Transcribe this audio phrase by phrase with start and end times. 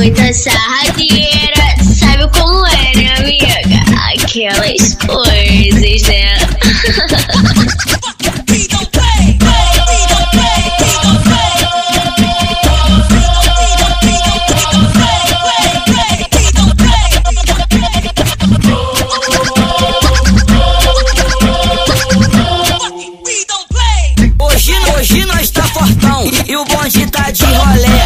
[0.00, 1.76] muita sarradeira.
[1.82, 3.52] Sabe como é, né, amiga?
[4.14, 6.40] Aquelas coisas, né?
[24.96, 27.99] Hoje, nós tá fortão e o bonde tá de rolé.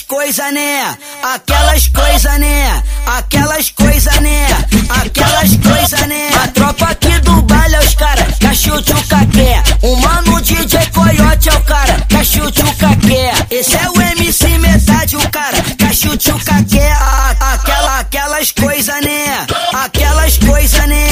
[0.00, 0.96] Aquelas coisas, né?
[1.22, 2.82] Aquelas coisas, né?
[3.06, 4.46] Aquelas coisas, né?
[4.88, 6.30] Aquelas coisas, né?
[6.42, 9.62] A tropa aqui do baile é os cara, cachute o caqué.
[9.82, 13.32] O mano DJ Coyote é o cara, cachute o caqué.
[13.50, 16.92] Esse é o MC metade, o cara, cachute o caqué.
[17.40, 19.46] Aquela, aquelas coisas, né?
[19.72, 21.08] Aquelas coisas, né?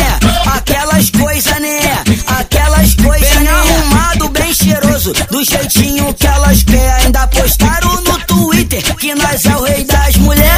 [0.54, 1.80] Aquelas coisas, né?
[2.26, 6.27] Aquelas coisas, bem arrumado, bem cheiroso, do jeitinho que
[8.82, 10.52] que nós é o rei das mulheres.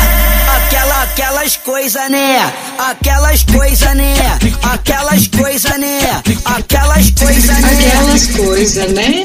[0.57, 2.53] Aquela, aquelas coisas, né?
[2.79, 4.15] Aquelas coisas, né?
[4.63, 6.23] Aquelas coisas, né?
[6.45, 7.93] Aquelas coisas, né?
[7.93, 9.25] Aquelas coisas, né?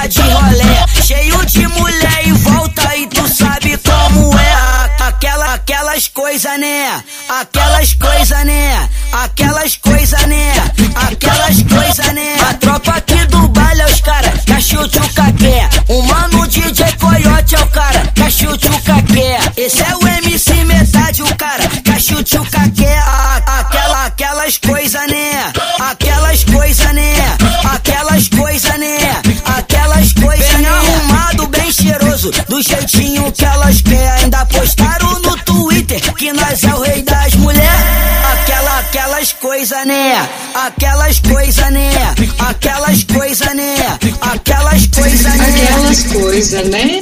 [0.00, 0.86] Tá de rolé.
[1.04, 4.52] Cheio de mulher em volta e tu sabe como é.
[4.52, 7.02] A- Aquela, aquelas coisas, né?
[7.28, 8.88] Aquelas coisas, né?
[9.12, 10.52] Aquelas coisas, né?
[10.94, 12.36] Aquelas coisas, né?
[12.48, 15.68] A tropa aqui do baile é os cara, cachute o caqué.
[15.88, 18.02] O mano DJ Coyote é o cara,
[18.68, 19.38] o caqué.
[19.56, 21.64] Esse é o MC metade, o cara,
[22.46, 22.96] caqué.
[22.98, 25.52] A- Aquela, aquelas coisas, né?
[32.48, 34.08] Do jeitinho que elas querem.
[34.22, 37.70] Ainda postaram no Twitter que nós é o rei das mulheres.
[38.32, 40.28] Aquela, aquelas coisas, né?
[40.54, 41.90] Aquelas coisas, né?
[42.38, 43.74] Aquelas coisas, né?
[44.20, 45.68] Aquelas coisas, né?
[45.68, 47.00] Aquelas coisas, né?